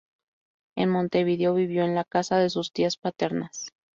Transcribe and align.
En 0.75 0.89
Montevideo 0.89 1.53
vivió 1.53 1.83
en 1.83 1.93
la 1.93 2.03
casa 2.05 2.37
de 2.39 2.49
sus 2.49 2.71
tías 2.71 2.97
paternas. 2.97 3.67